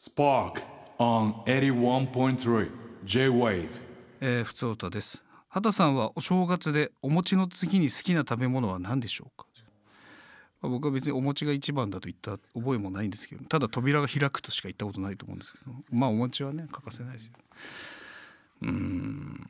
[0.00, 0.62] Spark
[0.98, 2.70] on 81.3
[3.04, 3.68] J-Wave.
[4.22, 5.22] えー、ふつおたです。
[5.50, 9.46] 畑さんはお正月でお餅の次に好きな食べ物は何でしょうか、
[10.62, 17.34] まあ、僕は別にお餅が一番だと言った覚えもないんですけどただ扉が開くとしか言ったことないと思うんですけどまあお餅はね欠かせないですよ。
[18.62, 19.46] うん。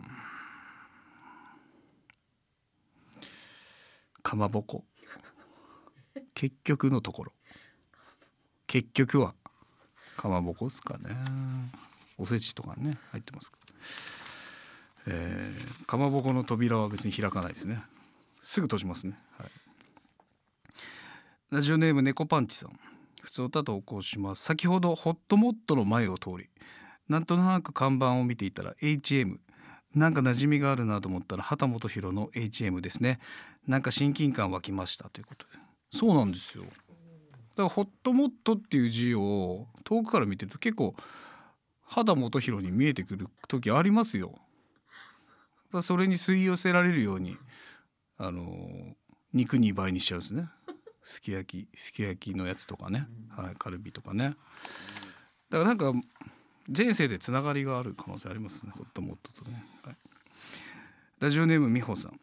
[4.25, 4.83] かまぼこ。
[6.35, 7.33] 結局のところ。
[8.67, 9.35] 結局は。
[10.21, 11.17] かまぼこですかね。
[12.19, 13.51] おせちとかね入ってます。
[13.51, 13.57] か
[15.07, 17.83] えー、かまぼこの扉は別に開かないですね。
[18.43, 19.51] すぐ閉じますね、はい、
[21.51, 22.79] ラジオネーム猫パンチさん。
[23.23, 24.43] 普通歌投稿します。
[24.43, 26.51] 先ほどホットモットの前を通り
[27.09, 29.39] なんとなく看板を見ていたら HM
[29.95, 33.21] なんか馴染みがあるなと思ったら畑本博の HM ですね。
[33.67, 35.53] なんか親近感湧きましたということで。
[35.93, 36.65] そうなんですよ。
[37.61, 40.95] からホットモットっていう字を遠くから見てると結構
[41.83, 44.35] 肌元博に見えてくる時ありますよ。
[45.83, 47.37] それに吸い寄せられるように
[48.19, 48.95] あの
[49.33, 50.49] 肉2倍にしちゃうんですね。
[51.03, 54.37] すき焼きすき焼きのやつとかね、はい、カルビとかね。
[55.49, 55.93] だからなんか
[56.77, 58.73] 前世でつながりがある可能性ありますね。
[58.75, 59.97] ホットモットとね、はい、
[61.19, 62.21] ラジオネーム美穂さん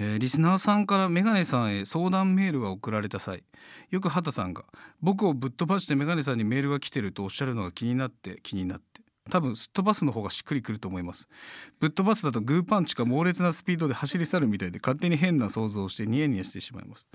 [0.00, 3.42] えー、リスナーさんからメガネさんへ相談メールが送られた際
[3.90, 4.64] よく畑さんが
[5.02, 11.28] 僕をぶっ飛ばしてメガネさんにメールが来てるとおっしゃるのが気になって気になって多分すっ飛ばすの方がしっくりくると思います。
[11.80, 17.08] ぶっ飛ばすだとグーパンチか猛烈なスピードで走り去るみたいで勝手に変な想像をしてニヤニヤしてしまいます。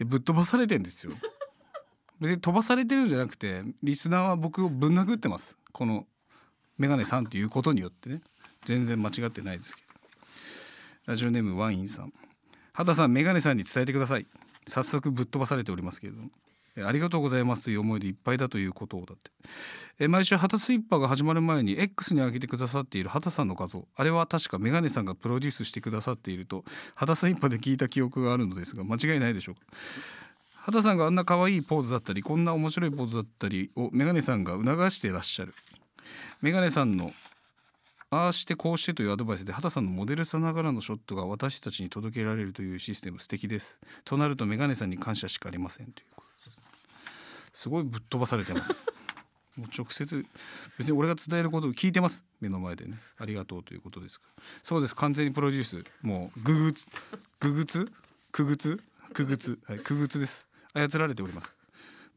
[0.00, 1.12] ぶっ飛ばされてんですよ。
[2.20, 5.56] 別に飛ばされてるんじゃなくてリスナーは僕をぶん殴ってます。
[5.72, 6.06] この
[6.76, 8.22] メガネさんということによってね。
[8.64, 9.91] 全然間違ってないですけど。
[11.04, 12.12] ラジオネームワインさん。
[12.72, 14.26] 畑さんメガネさんに伝えてください。
[14.68, 16.30] 早速ぶっ飛ばされておりますけれども。
[16.86, 19.30] ありがとうございますという思いでいっぱいだということをだって。
[19.98, 23.86] え毎週旗スイッパーが始まる前に X に上げてくださっている畑さんの画像。
[23.96, 29.60] あれは確かメガネさんがプロデュースしてくださっていると旗スイッパーで聞いた記憶があるのですが間違いないでしょうか。
[30.62, 35.52] 畑さんがあんな可愛いポーズだったりこんな面白いポーズだったりをメガネさんが促してらっしゃる。
[36.40, 37.10] メガネさんの
[38.14, 43.80] ああしてこうしてというアドバイスで畑さんのモデルさながらのショットが私たちに届けられるというシステム素敵です。
[44.04, 45.86] となるとメガネさんに感謝しかありません。
[45.86, 46.50] ということ
[47.54, 47.70] す。
[47.70, 48.78] ごいぶっ飛ばされてます。
[49.56, 50.26] もう直接
[50.76, 52.22] 別に俺が伝えることを聞いてます。
[52.42, 53.00] 目の前でね。
[53.16, 54.20] ありがとうということです
[54.62, 54.94] そうです。
[54.94, 55.82] 完全にプロデュース。
[56.02, 56.86] もうググツ。
[57.40, 57.90] ググツ？
[58.30, 58.82] クグツ
[59.14, 59.78] クグツはい。
[59.78, 60.46] クグツです。
[60.74, 61.54] 操られております。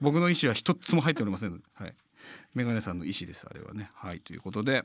[0.02, 1.96] 僕の意思は一つも入っておりませんはい。
[2.54, 3.48] メガネさんの意思です。
[3.50, 3.90] あれはね。
[3.94, 4.20] はい。
[4.20, 4.84] ということで、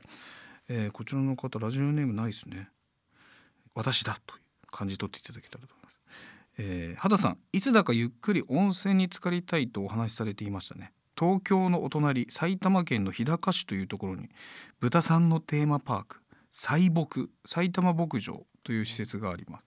[0.73, 2.69] えー、こちらの方ラジオネームないですね。
[3.75, 6.01] 私だという感じ取っていただけたらと思います。
[6.57, 10.93] えー、肌さんいつだかゆっくり温泉に浸かりたいとお話しされていましたね。
[11.19, 14.29] 東京のお隣埼玉県の日高市というところに
[14.79, 16.21] 豚さんのテーマパーク
[16.51, 19.65] 西牧埼玉牧場という施設があります、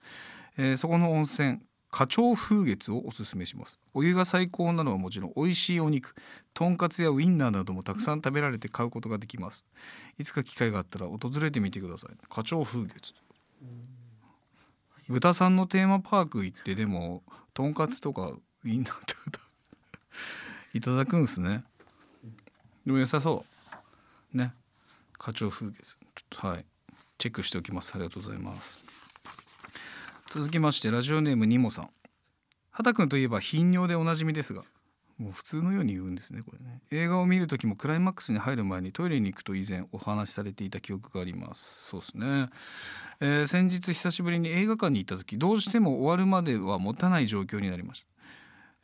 [0.57, 1.61] えー、そこの温泉
[1.95, 3.79] 花鳥風月をおすすめします。
[3.95, 6.17] お湯が最高なのはもちろん美味しいお肉
[6.53, 9.65] とんかつやウインナーなどもたくさん食べられて買うことができます。
[10.19, 12.17] いつか機会があったら訪れてみてください。
[12.29, 13.15] 花鳥風月。
[15.09, 17.23] 豚さんのテーマパーク行ってでも
[17.53, 19.47] とんかつとかウインナーとか
[20.73, 21.63] いただくんすね。
[22.85, 23.45] でも良さそ
[24.35, 24.37] う。
[24.37, 24.53] ね。
[25.17, 25.97] 課長風月。
[26.17, 26.65] ちょっとはい。
[27.19, 27.93] チェックしておきます。
[27.95, 28.81] ありがとうございます。
[30.35, 31.91] 続きましてラジオネームニモさん。
[32.73, 34.65] 畑くんといえば頻尿でおなじみですが
[35.17, 36.81] もう普通のように言うんですねこれね。
[36.91, 41.87] 映画を見る時もクライマックスに入る前にトイレに行くと以前お話しされていた記憶があります。
[41.87, 42.51] そうですね、
[43.21, 48.09] えー、先日久しぶりに映画館に行った時どうしても終わるまでは持たない状況になりました。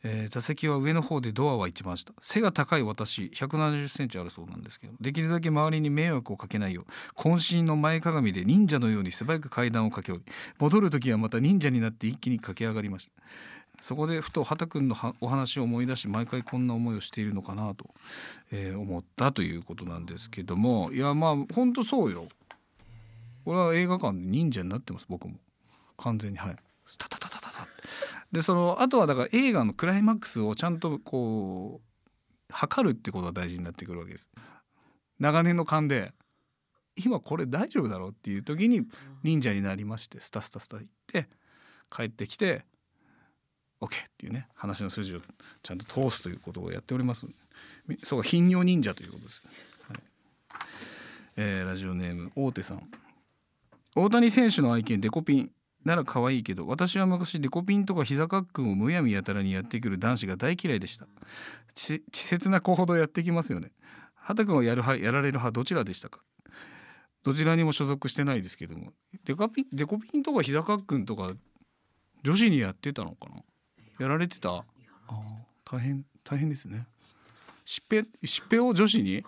[0.03, 2.13] えー、座席は上の方でドアは一番下。
[2.19, 4.93] 背が高い私1 7 0センチあるそうなんですけど。
[4.99, 13.13] できるだけ周りに迷惑をかけないよう渾身の前かがみで忍者のように素早く階段を駆け下り戻る時はまた忍者になって一気に駆け上がりました。
[13.79, 17.89] そこでふと畑君のお話を思い出し毎回こんな思いをしているのかなと、
[18.51, 20.91] えー、思ったということなんですけども。
[20.91, 22.27] いやまあ本当そうよ。
[23.45, 25.35] 俺は映画館で忍者になってます僕も。
[25.97, 26.55] 完全にはい。
[26.85, 27.67] スタタタタタタ。
[28.31, 34.29] でそのあとはだから映画のクライマックスをちゃんとこう測るってことが大事になってくるわけです。
[35.19, 36.13] 長年の勘で
[36.95, 38.83] 今これ大丈夫だろうっていう時に
[39.23, 41.27] 忍者になりましてスタスタスタ行って
[41.89, 42.65] 帰ってきて
[43.79, 45.19] OK っていうね話の筋を
[45.63, 47.25] ちゃんと通すということをやっております。
[48.03, 49.41] そう頻尿忍者ということです、
[49.87, 49.97] はい。
[51.37, 52.89] えー、ラジオネーム大手さん。
[53.95, 55.51] 大谷選手の愛犬デコピン
[55.83, 61.07] なら可愛いけど私は昔デコピンとか膝カックンをむやみやたらにやってくる男子が大嫌いでした。
[61.75, 63.71] 稚拙な行動やってきますよね。
[64.15, 66.19] 畑君はやる派やられる派どちらでしたか？
[67.23, 68.93] どちらにも所属してないですけども。
[69.25, 71.31] デカピンデコピンとか膝カックンとか
[72.23, 73.41] 女子にやってたのかな？
[73.99, 74.49] やられてた？
[74.57, 74.63] あ
[75.65, 76.85] 大変大変ですね。
[77.65, 79.23] しっぺしっぺを女子に？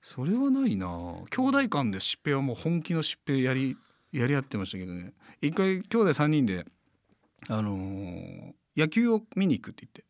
[0.00, 0.86] それはないな。
[1.30, 3.76] 兄弟間でしっぺはもう本気のしっぺやり
[4.12, 5.12] やり合ってましたけどね。
[5.40, 6.64] 一回兄弟3人で
[7.48, 10.04] あのー野球を見に行くって言って。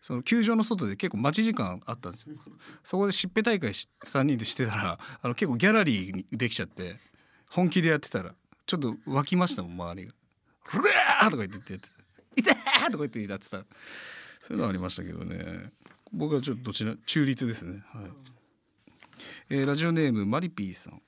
[0.00, 2.34] その球場の外で結構待ち時間あったんですよ。
[2.82, 6.96] そこでしっぺ大会し3人でしてたらあの結構ギャラリーにできちゃって
[7.50, 8.34] 本気でやってたら
[8.66, 10.14] ちょっと湧きましたもん周りが
[10.64, 11.94] 「ふれー!」とか言ってやってて
[12.36, 12.42] 「い！
[12.42, 13.58] てー!」とか言ってやってた。
[14.40, 15.70] そういうのありましたけどね。
[16.12, 17.82] 僕はちょっとどちら中立ですね。
[17.92, 18.10] はい。
[19.50, 21.02] えーラジオネームマリピーさん。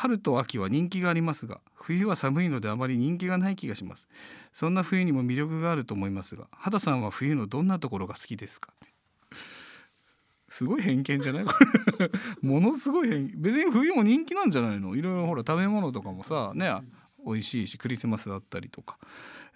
[0.00, 4.06] 春と秋は人気がありますが冬は寒いのであまり人気がない気がします。
[4.52, 8.72] そんな冬にも魅力があると思いますが畑さんは冬のどんなところが好きですか？
[10.46, 11.44] すごい偏見じゃない？
[11.44, 11.52] こ
[11.98, 12.10] れ
[12.42, 14.94] ものすごい偏別に冬も人気なんじゃないの？
[14.94, 16.72] いろいろほら食べ物とかもさね
[17.26, 18.98] 美味しいしクリスマスだったりとか、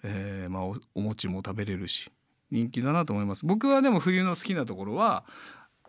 [0.03, 2.11] えーまあ、おお餅も食べれるし
[2.51, 3.45] 人気だなと思います。
[3.45, 5.23] 僕はでも冬の好きなところは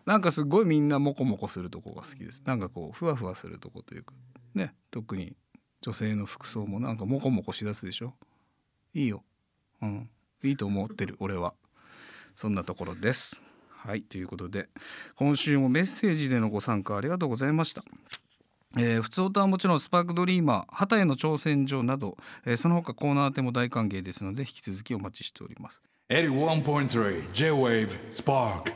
[0.07, 2.43] なんかすごいみんなモコモコするとこが好きです。
[2.47, 4.15] なんかこうふわふわするとこというか。
[4.55, 5.37] ね特に
[5.83, 8.15] 女性の服装もなんかモコモコしだすでしょ？
[8.95, 9.23] いいよ。
[9.83, 10.09] うん。
[10.43, 11.55] いいと思ってる俺は。
[12.35, 13.43] そんなところです。
[13.71, 14.03] はい。
[14.03, 14.69] ということで
[15.17, 17.85] 今週もメッセージでのご参加ありがとうございました。
[18.77, 25.83] えー、普通歌はもちろんスパークドリーマー旗への挑戦状など、えーその他コーナー宛ても大歓迎ですので引き続きお待ちしております。
[26.09, 28.73] 81.3 J-Wave Spark